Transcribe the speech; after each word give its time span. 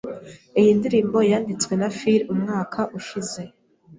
Iyi 0.59 0.71
ndirimbo 0.79 1.17
yanditswe 1.31 1.73
na 1.81 1.89
Phil 1.97 2.21
umwaka 2.33 2.79
ushize. 2.99 3.41